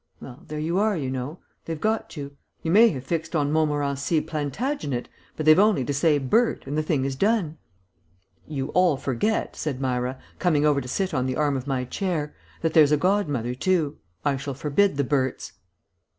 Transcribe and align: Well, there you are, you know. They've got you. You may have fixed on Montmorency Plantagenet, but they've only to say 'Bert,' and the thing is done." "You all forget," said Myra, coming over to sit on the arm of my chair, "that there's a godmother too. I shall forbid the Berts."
Well, 0.19 0.41
there 0.47 0.57
you 0.57 0.79
are, 0.79 0.97
you 0.97 1.11
know. 1.11 1.37
They've 1.65 1.79
got 1.79 2.17
you. 2.17 2.35
You 2.63 2.71
may 2.71 2.89
have 2.89 3.03
fixed 3.03 3.35
on 3.35 3.51
Montmorency 3.51 4.19
Plantagenet, 4.21 5.07
but 5.37 5.45
they've 5.45 5.59
only 5.59 5.85
to 5.85 5.93
say 5.93 6.17
'Bert,' 6.17 6.65
and 6.65 6.75
the 6.75 6.81
thing 6.81 7.05
is 7.05 7.15
done." 7.15 7.59
"You 8.47 8.69
all 8.69 8.97
forget," 8.97 9.55
said 9.55 9.79
Myra, 9.79 10.19
coming 10.39 10.65
over 10.65 10.81
to 10.81 10.87
sit 10.87 11.13
on 11.13 11.27
the 11.27 11.37
arm 11.37 11.55
of 11.55 11.67
my 11.67 11.85
chair, 11.85 12.33
"that 12.63 12.73
there's 12.73 12.91
a 12.91 12.97
godmother 12.97 13.53
too. 13.53 13.99
I 14.25 14.37
shall 14.37 14.55
forbid 14.55 14.97
the 14.97 15.03
Berts." 15.03 15.51